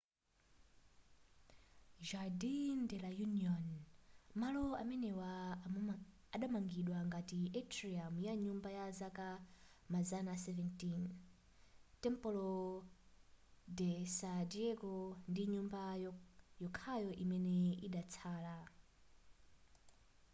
jardín 2.11 2.77
de 2.91 2.97
la 3.05 3.09
unión. 3.27 3.65
malo 4.41 4.63
amenewa 4.81 5.29
adamangidwa 6.35 6.97
ngati 7.09 7.39
atrium 7.59 8.13
ya 8.27 8.33
nyumba 8.43 8.69
ya 8.77 8.85
zaka 8.99 9.27
mazana 9.93 10.33
17 10.45 11.07
templo 12.03 12.47
de 13.77 13.91
sa 14.17 14.33
diego 14.51 14.95
ndi 15.31 15.43
nyumba 15.53 15.81
yokhayo 16.63 17.11
imene 17.23 17.57
idatsala 17.87 18.55